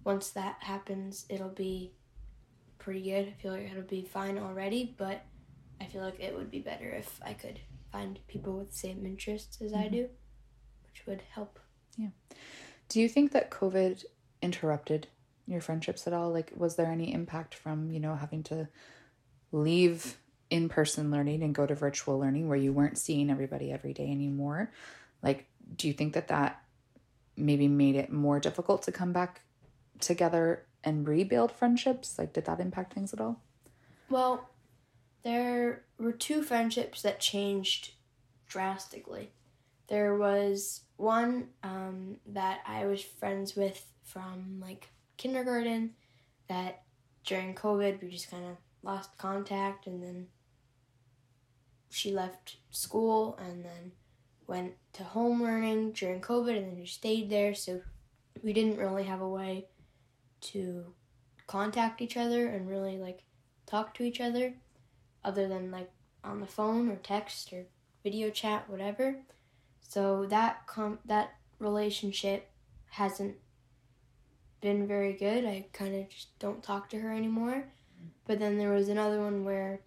once 0.03 0.29
that 0.31 0.57
happens, 0.59 1.25
it'll 1.29 1.49
be 1.49 1.91
pretty 2.77 3.01
good. 3.01 3.27
I 3.27 3.41
feel 3.41 3.51
like 3.51 3.69
it'll 3.71 3.83
be 3.83 4.03
fine 4.03 4.37
already, 4.37 4.93
but 4.97 5.25
I 5.81 5.85
feel 5.85 6.01
like 6.01 6.19
it 6.19 6.35
would 6.35 6.51
be 6.51 6.59
better 6.59 6.89
if 6.89 7.19
I 7.25 7.33
could 7.33 7.59
find 7.95 8.19
people 8.27 8.57
with 8.57 8.71
the 8.71 8.77
same 8.77 9.05
interests 9.05 9.61
as 9.61 9.71
mm-hmm. 9.71 9.83
I 9.83 9.87
do, 9.87 10.09
which 10.83 11.05
would 11.07 11.21
help. 11.31 11.59
Yeah. 11.97 12.09
Do 12.89 12.99
you 12.99 13.07
think 13.07 13.31
that 13.31 13.49
COVID 13.49 14.03
interrupted 14.41 15.07
your 15.47 15.61
friendships 15.61 16.05
at 16.05 16.13
all? 16.13 16.31
Like, 16.31 16.51
was 16.55 16.75
there 16.75 16.87
any 16.87 17.13
impact 17.13 17.55
from, 17.55 17.89
you 17.91 18.01
know, 18.01 18.15
having 18.15 18.43
to 18.43 18.67
leave 19.51 20.17
in 20.49 20.67
person 20.67 21.09
learning 21.09 21.41
and 21.41 21.55
go 21.55 21.65
to 21.65 21.73
virtual 21.73 22.19
learning 22.19 22.49
where 22.49 22.57
you 22.57 22.73
weren't 22.73 22.97
seeing 22.97 23.29
everybody 23.29 23.71
every 23.71 23.93
day 23.93 24.11
anymore? 24.11 24.71
Like, 25.23 25.47
do 25.77 25.87
you 25.87 25.93
think 25.93 26.13
that 26.13 26.27
that 26.27 26.61
maybe 27.37 27.67
made 27.67 27.95
it 27.95 28.11
more 28.11 28.39
difficult 28.41 28.83
to 28.83 28.91
come 28.91 29.13
back 29.13 29.41
together 30.01 30.65
and 30.83 31.07
rebuild 31.07 31.51
friendships? 31.51 32.19
Like, 32.19 32.33
did 32.33 32.45
that 32.45 32.59
impact 32.59 32.93
things 32.93 33.13
at 33.13 33.21
all? 33.21 33.41
Well, 34.09 34.49
there 35.25 35.81
were 35.97 36.11
two 36.11 36.43
friendships 36.43 37.01
that 37.01 37.19
changed 37.19 37.93
drastically. 38.47 39.31
There 39.87 40.15
was 40.15 40.81
one 40.97 41.47
um, 41.63 42.17
that 42.27 42.59
I 42.65 42.85
was 42.85 43.01
friends 43.01 43.55
with 43.55 43.83
from 44.03 44.61
like 44.61 44.89
kindergarten 45.17 45.95
that 46.47 46.83
during 47.25 47.55
COVID 47.55 48.01
we 48.01 48.09
just 48.09 48.29
kind 48.29 48.45
of 48.45 48.57
lost 48.83 49.17
contact 49.17 49.87
and 49.87 50.01
then 50.01 50.27
she 51.89 52.11
left 52.11 52.57
school 52.69 53.35
and 53.41 53.65
then 53.65 53.93
went 54.45 54.73
to 54.93 55.03
home 55.03 55.41
learning 55.41 55.93
during 55.93 56.21
COVID 56.21 56.55
and 56.55 56.67
then 56.67 56.85
just 56.85 56.97
stayed 56.97 57.31
there. 57.31 57.55
So 57.55 57.81
we 58.43 58.53
didn't 58.53 58.77
really 58.77 59.05
have 59.05 59.21
a 59.21 59.27
way 59.27 59.65
to 60.41 60.85
contact 61.47 61.99
each 61.99 62.15
other 62.15 62.47
and 62.47 62.69
really 62.69 62.99
like 62.99 63.23
talk 63.65 63.95
to 63.95 64.03
each 64.03 64.21
other 64.21 64.53
other 65.25 65.47
than 65.47 65.71
like 65.71 65.91
on 66.23 66.39
the 66.39 66.47
phone 66.47 66.89
or 66.89 66.95
text 66.95 67.51
or 67.51 67.65
video 68.03 68.29
chat, 68.29 68.69
whatever. 68.69 69.17
So 69.81 70.25
that 70.27 70.67
com- 70.67 70.99
that 71.05 71.35
relationship 71.59 72.49
hasn't 72.91 73.35
been 74.61 74.87
very 74.87 75.13
good. 75.13 75.45
I 75.45 75.65
kind 75.73 75.95
of 75.95 76.09
just 76.09 76.37
don't 76.39 76.63
talk 76.63 76.89
to 76.89 76.99
her 76.99 77.11
anymore. 77.11 77.65
But 78.25 78.39
then 78.39 78.57
there 78.57 78.71
was 78.71 78.89
another 78.89 79.19
one 79.19 79.43
where 79.43 79.81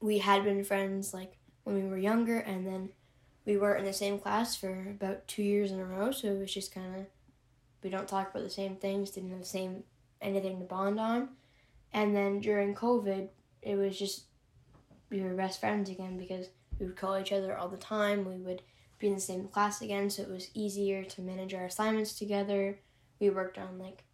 we 0.00 0.18
had 0.18 0.44
been 0.44 0.64
friends 0.64 1.14
like 1.14 1.32
when 1.64 1.76
we 1.76 1.88
were 1.88 1.98
younger, 1.98 2.38
and 2.38 2.66
then 2.66 2.90
we 3.44 3.56
were 3.56 3.74
in 3.74 3.84
the 3.84 3.92
same 3.92 4.18
class 4.18 4.56
for 4.56 4.88
about 4.90 5.26
two 5.28 5.42
years 5.42 5.70
in 5.70 5.80
a 5.80 5.84
row. 5.84 6.10
So 6.10 6.28
it 6.28 6.38
was 6.38 6.52
just 6.52 6.74
kind 6.74 6.96
of 6.96 7.06
we 7.82 7.90
don't 7.90 8.08
talk 8.08 8.30
about 8.30 8.42
the 8.42 8.50
same 8.50 8.76
things, 8.76 9.10
didn't 9.10 9.30
have 9.30 9.40
the 9.40 9.44
same 9.44 9.84
anything 10.20 10.58
to 10.58 10.64
bond 10.64 10.98
on. 10.98 11.30
And 11.92 12.14
then 12.14 12.40
during 12.40 12.74
COVID, 12.74 13.28
it 13.62 13.76
was 13.76 13.98
just 13.98 14.24
we 15.10 15.20
were 15.20 15.34
best 15.34 15.60
friends 15.60 15.90
again 15.90 16.18
because 16.18 16.48
we 16.78 16.86
would 16.86 16.96
call 16.96 17.18
each 17.18 17.32
other 17.32 17.56
all 17.56 17.68
the 17.68 17.76
time. 17.76 18.24
We 18.24 18.38
would 18.38 18.62
be 18.98 19.08
in 19.08 19.14
the 19.14 19.20
same 19.20 19.48
class 19.48 19.80
again, 19.80 20.10
so 20.10 20.22
it 20.22 20.28
was 20.30 20.50
easier 20.54 21.04
to 21.04 21.22
manage 21.22 21.54
our 21.54 21.66
assignments 21.66 22.18
together. 22.18 22.78
We 23.20 23.30
worked 23.30 23.58
on 23.58 23.78
like 23.78 24.04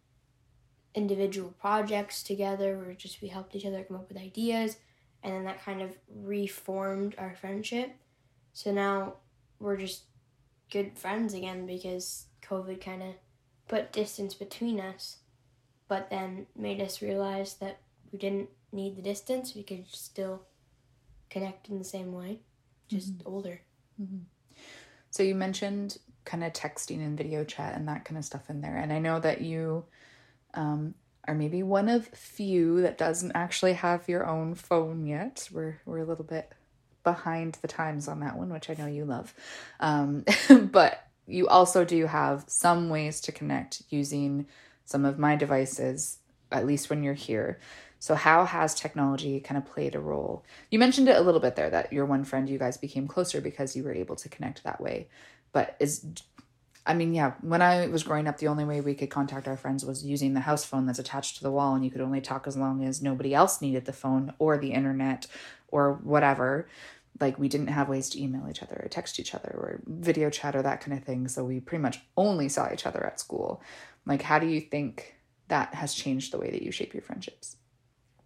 individual 0.93 1.53
projects 1.59 2.23
together 2.23 2.77
where 2.77 2.93
just 2.93 3.21
we 3.21 3.27
helped 3.27 3.55
each 3.55 3.65
other 3.65 3.83
come 3.83 3.97
up 3.97 4.07
with 4.07 4.17
ideas 4.17 4.77
and 5.21 5.33
then 5.33 5.43
that 5.43 5.63
kind 5.63 5.81
of 5.81 5.97
reformed 6.09 7.15
our 7.17 7.35
friendship. 7.35 7.95
So 8.53 8.71
now 8.71 9.15
we're 9.59 9.77
just 9.77 10.03
good 10.71 10.97
friends 10.97 11.33
again 11.33 11.65
because 11.65 12.27
COVID 12.43 12.79
kind 12.79 13.01
of 13.03 13.09
put 13.67 13.91
distance 13.91 14.33
between 14.33 14.79
us, 14.79 15.17
but 15.87 16.09
then 16.09 16.45
made 16.55 16.79
us 16.79 17.01
realize 17.01 17.55
that 17.55 17.79
we 18.11 18.19
didn't 18.19 18.49
need 18.71 18.95
the 18.95 19.01
distance. 19.01 19.55
We 19.55 19.63
could 19.63 19.85
still 19.89 20.43
connect 21.35 21.67
in 21.67 21.77
the 21.77 21.83
same 21.83 22.13
way, 22.13 22.39
just 22.87 23.17
mm-hmm. 23.17 23.27
older. 23.27 23.59
Mm-hmm. 24.01 24.19
So 25.11 25.21
you 25.21 25.35
mentioned 25.35 25.97
kind 26.23 26.45
of 26.45 26.53
texting 26.53 27.05
and 27.05 27.17
video 27.17 27.43
chat 27.43 27.75
and 27.75 27.89
that 27.89 28.05
kind 28.05 28.17
of 28.17 28.23
stuff 28.23 28.49
in 28.49 28.61
there. 28.61 28.77
And 28.77 28.93
I 28.93 28.99
know 28.99 29.19
that 29.19 29.41
you 29.41 29.83
um, 30.53 30.95
are 31.27 31.35
maybe 31.35 31.61
one 31.61 31.89
of 31.89 32.07
few 32.07 32.81
that 32.83 32.97
doesn't 32.97 33.33
actually 33.35 33.73
have 33.73 34.07
your 34.07 34.25
own 34.25 34.55
phone 34.55 35.05
yet. 35.05 35.49
We're 35.51 35.81
we're 35.85 35.99
a 35.99 36.05
little 36.05 36.23
bit 36.23 36.53
behind 37.03 37.57
the 37.61 37.67
times 37.67 38.07
on 38.07 38.21
that 38.21 38.37
one, 38.37 38.51
which 38.51 38.69
I 38.69 38.75
know 38.75 38.87
you 38.87 39.03
love. 39.03 39.33
Um, 39.81 40.23
but 40.71 41.05
you 41.27 41.49
also 41.49 41.83
do 41.83 42.05
have 42.05 42.45
some 42.47 42.87
ways 42.87 43.19
to 43.21 43.33
connect 43.33 43.83
using 43.89 44.47
some 44.85 45.03
of 45.03 45.19
my 45.19 45.35
devices, 45.35 46.19
at 46.49 46.65
least 46.65 46.89
when 46.89 47.03
you're 47.03 47.13
here. 47.13 47.59
So, 47.99 48.15
how 48.15 48.45
has 48.45 48.75
technology 48.75 49.39
kind 49.39 49.57
of 49.57 49.65
played 49.65 49.95
a 49.95 49.99
role? 49.99 50.43
You 50.69 50.79
mentioned 50.79 51.09
it 51.09 51.17
a 51.17 51.21
little 51.21 51.39
bit 51.39 51.55
there 51.55 51.69
that 51.69 51.91
your 51.91 52.05
one 52.05 52.23
friend, 52.23 52.49
you 52.49 52.59
guys 52.59 52.77
became 52.77 53.07
closer 53.07 53.41
because 53.41 53.75
you 53.75 53.83
were 53.83 53.93
able 53.93 54.15
to 54.17 54.29
connect 54.29 54.63
that 54.63 54.81
way. 54.81 55.07
But 55.51 55.75
is, 55.79 56.05
I 56.85 56.93
mean, 56.93 57.13
yeah, 57.13 57.33
when 57.41 57.61
I 57.61 57.87
was 57.87 58.03
growing 58.03 58.27
up, 58.27 58.37
the 58.37 58.47
only 58.47 58.65
way 58.65 58.81
we 58.81 58.93
could 58.93 59.09
contact 59.09 59.47
our 59.47 59.57
friends 59.57 59.83
was 59.85 60.05
using 60.05 60.33
the 60.33 60.41
house 60.41 60.63
phone 60.63 60.85
that's 60.85 60.99
attached 60.99 61.37
to 61.37 61.43
the 61.43 61.51
wall, 61.51 61.73
and 61.73 61.83
you 61.83 61.89
could 61.89 62.01
only 62.01 62.21
talk 62.21 62.45
as 62.45 62.57
long 62.57 62.83
as 62.83 63.01
nobody 63.01 63.33
else 63.33 63.61
needed 63.61 63.85
the 63.85 63.93
phone 63.93 64.33
or 64.37 64.57
the 64.57 64.73
internet 64.73 65.25
or 65.69 65.93
whatever. 65.93 66.67
Like, 67.19 67.39
we 67.39 67.47
didn't 67.47 67.67
have 67.67 67.89
ways 67.89 68.09
to 68.09 68.21
email 68.21 68.47
each 68.49 68.61
other 68.61 68.79
or 68.83 68.89
text 68.89 69.19
each 69.19 69.33
other 69.33 69.49
or 69.49 69.79
video 69.87 70.29
chat 70.29 70.55
or 70.55 70.61
that 70.61 70.81
kind 70.81 70.97
of 70.97 71.03
thing. 71.03 71.27
So, 71.27 71.43
we 71.43 71.59
pretty 71.59 71.81
much 71.81 72.01
only 72.17 72.49
saw 72.49 72.71
each 72.71 72.85
other 72.85 73.03
at 73.03 73.19
school. 73.19 73.63
Like, 74.05 74.21
how 74.21 74.37
do 74.37 74.47
you 74.47 74.61
think 74.61 75.15
that 75.47 75.73
has 75.73 75.93
changed 75.93 76.33
the 76.33 76.37
way 76.37 76.51
that 76.51 76.61
you 76.61 76.71
shape 76.71 76.93
your 76.93 77.01
friendships? 77.01 77.57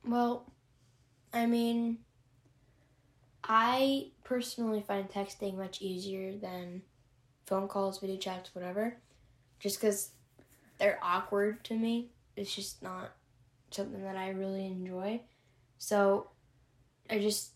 Well, 0.09 0.51
I 1.31 1.45
mean, 1.45 1.99
I 3.43 4.07
personally 4.23 4.81
find 4.81 5.07
texting 5.07 5.55
much 5.55 5.83
easier 5.83 6.35
than 6.35 6.81
phone 7.45 7.67
calls, 7.67 7.99
video 7.99 8.17
chats, 8.17 8.55
whatever, 8.55 8.97
just 9.59 9.79
because 9.79 10.09
they're 10.79 10.97
awkward 11.03 11.63
to 11.65 11.75
me. 11.75 12.09
It's 12.35 12.55
just 12.55 12.81
not 12.81 13.11
something 13.69 14.01
that 14.01 14.15
I 14.15 14.29
really 14.29 14.65
enjoy. 14.65 15.21
So 15.77 16.31
I 17.07 17.19
just 17.19 17.51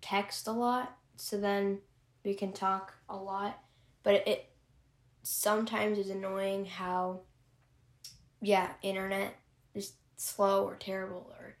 text 0.00 0.46
a 0.48 0.52
lot, 0.52 0.96
so 1.16 1.38
then 1.38 1.80
we 2.24 2.32
can 2.32 2.52
talk 2.54 2.94
a 3.10 3.16
lot. 3.16 3.58
But 4.02 4.14
it, 4.14 4.28
it 4.28 4.50
sometimes 5.22 5.98
is 5.98 6.08
annoying 6.08 6.64
how, 6.64 7.20
yeah, 8.40 8.70
internet 8.80 9.34
is 9.74 9.92
slow 10.18 10.66
or 10.66 10.76
terrible 10.76 11.32
or 11.40 11.56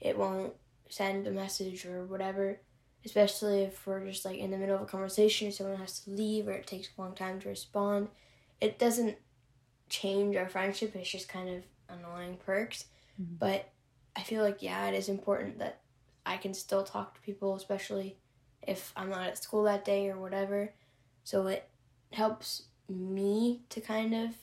it 0.00 0.18
won't 0.18 0.54
send 0.90 1.26
a 1.28 1.32
message 1.32 1.86
or 1.86 2.06
whatever. 2.06 2.60
especially 3.06 3.62
if 3.62 3.86
we're 3.86 4.04
just 4.06 4.24
like 4.24 4.38
in 4.38 4.50
the 4.50 4.58
middle 4.58 4.76
of 4.76 4.82
a 4.82 4.86
conversation, 4.86 5.52
someone 5.52 5.76
has 5.78 6.00
to 6.00 6.10
leave 6.10 6.48
or 6.48 6.52
it 6.52 6.66
takes 6.68 6.88
a 6.88 7.02
long 7.02 7.14
time 7.14 7.40
to 7.40 7.48
respond. 7.50 8.08
It 8.60 8.78
doesn't 8.80 9.18
change 9.88 10.36
our 10.36 10.48
friendship. 10.48 10.94
It's 10.96 11.10
just 11.10 11.28
kind 11.28 11.48
of 11.48 11.64
annoying 11.88 12.38
perks. 12.38 12.86
Mhm. 13.20 13.38
But 13.38 13.72
I 14.16 14.22
feel 14.24 14.42
like 14.42 14.62
yeah, 14.62 14.88
it 14.88 14.94
is 14.94 15.08
important 15.08 15.58
that 15.58 15.82
I 16.26 16.38
can 16.38 16.54
still 16.54 16.84
talk 16.84 17.14
to 17.14 17.20
people, 17.22 17.54
especially 17.56 18.18
if 18.62 18.92
I'm 18.96 19.10
not 19.10 19.28
at 19.28 19.38
school 19.42 19.64
that 19.64 19.84
day 19.84 20.08
or 20.10 20.18
whatever. 20.20 20.74
So 21.24 21.46
it 21.48 21.70
helps 22.12 22.68
me 22.88 23.64
to 23.70 23.80
kind 23.80 24.14
of 24.14 24.36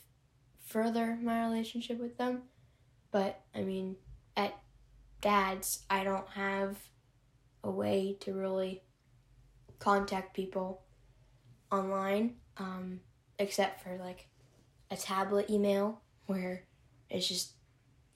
further 0.64 1.16
my 1.16 1.44
relationship 1.46 1.98
with 1.98 2.16
them. 2.18 2.50
But 3.14 3.40
I 3.54 3.62
mean, 3.62 3.94
at 4.36 4.58
dad's, 5.20 5.84
I 5.88 6.02
don't 6.02 6.28
have 6.30 6.76
a 7.62 7.70
way 7.70 8.16
to 8.22 8.34
really 8.34 8.82
contact 9.78 10.34
people 10.34 10.82
online, 11.70 12.34
um, 12.56 12.98
except 13.38 13.84
for 13.84 13.96
like 13.98 14.26
a 14.90 14.96
tablet 14.96 15.48
email 15.48 16.00
where 16.26 16.64
it's 17.08 17.28
just 17.28 17.52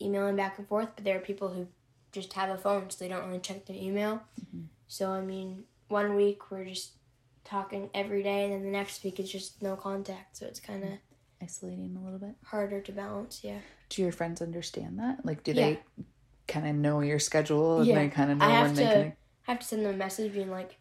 emailing 0.03 0.35
back 0.35 0.59
and 0.59 0.67
forth. 0.67 0.89
But 0.97 1.05
there 1.05 1.17
are 1.17 1.21
people 1.21 1.51
who 1.51 1.69
just 2.11 2.33
have 2.33 2.51
a 2.51 2.59
phone, 2.59 2.91
so 2.91 2.97
they 2.99 3.09
don't 3.09 3.29
really 3.29 3.39
check 3.39 3.67
their 3.67 3.77
email. 3.77 4.21
Mhm. 4.53 4.67
So 4.89 5.13
I 5.13 5.21
mean, 5.21 5.63
one 5.87 6.17
week 6.17 6.51
we're 6.51 6.65
just 6.65 6.95
talking 7.45 7.89
every 7.95 8.25
day, 8.25 8.47
and 8.47 8.53
then 8.53 8.63
the 8.65 8.77
next 8.77 9.05
week 9.05 9.21
it's 9.21 9.31
just 9.31 9.63
no 9.63 9.77
contact. 9.77 10.39
So 10.39 10.47
it's 10.47 10.59
kind 10.59 10.83
of 10.83 10.91
Isolating 11.43 11.97
a 11.97 12.05
little 12.05 12.19
bit. 12.19 12.35
harder 12.45 12.81
to 12.81 12.93
balance. 12.93 13.43
Yeah. 13.45 13.59
Do 13.91 14.03
your 14.03 14.13
friends 14.13 14.43
understand 14.43 14.99
that? 14.99 15.25
Like, 15.25 15.45
do 15.45 15.53
Yeah. 15.53 15.67
they 15.71 15.83
kind 16.49 16.67
of 16.67 16.75
know 16.75 17.01
your 17.01 17.19
schedule 17.19 17.79
and 17.79 17.87
Yeah. 17.87 17.95
they 17.97 18.09
kind 18.09 18.31
of 18.31 18.39
know 18.39 18.47
I 18.47 18.51
have 18.51 18.67
when 18.67 18.75
they 18.75 18.83
can? 18.85 19.07
I 19.47 19.51
have 19.53 19.61
to 19.61 19.67
send 19.67 19.85
them 19.85 19.95
a 19.95 19.97
message 19.97 20.33
being 20.33 20.51
like, 20.51 20.77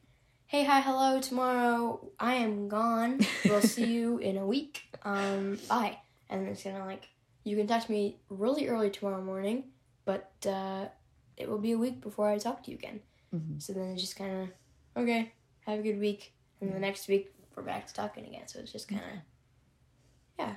"Hey, 0.48 0.64
hi, 0.66 0.82
hello. 0.82 1.22
Tomorrow 1.22 2.12
I 2.20 2.36
am 2.36 2.68
gone. 2.68 3.20
We'll 3.46 3.62
see 3.62 3.86
you 3.96 4.18
in 4.18 4.38
a 4.38 4.46
week. 4.46 4.84
Um, 5.04 5.60
bye." 5.70 5.98
And 6.30 6.48
it's 6.48 6.64
gonna 6.64 6.86
like, 6.86 7.08
you 7.44 7.56
can 7.56 7.68
text 7.68 7.90
me 7.90 8.18
really 8.30 8.68
early 8.68 8.90
tomorrow 8.90 9.22
morning, 9.24 9.66
but 10.06 10.32
uh, 10.48 10.88
it 11.38 11.48
will 11.50 11.60
be 11.60 11.72
a 11.74 11.78
week 11.78 12.02
before 12.02 12.28
I 12.30 12.38
talk 12.40 12.64
to 12.64 12.72
you 12.72 12.78
again. 12.78 13.00
Mhm. 13.34 13.62
So 13.62 13.74
then 13.74 13.92
it's 13.92 14.02
just 14.02 14.16
kind 14.18 14.42
of 14.44 15.02
okay. 15.04 15.32
Have 15.66 15.80
a 15.80 15.84
good 15.84 16.00
week, 16.00 16.34
and 16.62 16.74
the 16.74 16.80
next 16.80 17.08
week 17.08 17.34
we're 17.56 17.64
back 17.64 17.88
to 17.88 17.94
talking 17.94 18.26
again. 18.26 18.48
So 18.48 18.60
it's 18.60 18.72
just 18.72 18.88
kind 18.88 19.02
of 19.02 19.20
Yeah, 20.40 20.56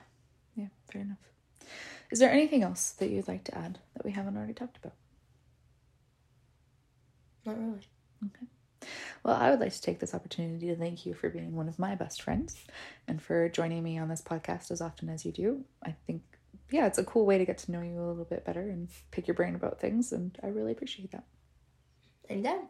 Yeah, 0.54 0.66
fair 0.92 1.02
enough. 1.02 1.18
Is 2.10 2.18
there 2.18 2.30
anything 2.30 2.62
else 2.62 2.90
that 2.92 3.10
you'd 3.10 3.28
like 3.28 3.44
to 3.44 3.56
add 3.56 3.78
that 3.94 4.04
we 4.04 4.12
haven't 4.12 4.36
already 4.36 4.54
talked 4.54 4.76
about? 4.76 4.94
not 7.44 7.58
really. 7.58 7.80
Okay. 8.26 8.46
Well, 9.24 9.36
I 9.36 9.50
would 9.50 9.60
like 9.60 9.72
to 9.72 9.80
take 9.82 9.98
this 10.00 10.14
opportunity 10.14 10.66
to 10.68 10.76
thank 10.76 11.04
you 11.06 11.14
for 11.14 11.28
being 11.28 11.54
one 11.54 11.68
of 11.68 11.78
my 11.78 11.94
best 11.94 12.22
friends 12.22 12.56
and 13.08 13.20
for 13.20 13.48
joining 13.48 13.82
me 13.82 13.98
on 13.98 14.08
this 14.08 14.22
podcast 14.22 14.70
as 14.70 14.80
often 14.80 15.08
as 15.08 15.24
you 15.24 15.32
do. 15.32 15.64
I 15.84 15.94
think, 16.06 16.22
yeah, 16.70 16.86
it's 16.86 16.98
a 16.98 17.04
cool 17.04 17.26
way 17.26 17.38
to 17.38 17.44
get 17.44 17.58
to 17.58 17.72
know 17.72 17.82
you 17.82 17.98
a 17.98 18.06
little 18.06 18.24
bit 18.24 18.44
better 18.44 18.62
and 18.62 18.88
pick 19.10 19.26
your 19.26 19.34
brain 19.34 19.54
about 19.54 19.80
things, 19.80 20.12
and 20.12 20.36
I 20.42 20.48
really 20.48 20.72
appreciate 20.72 21.12
that. 21.12 21.24
And 22.28 22.44
then 22.44 22.68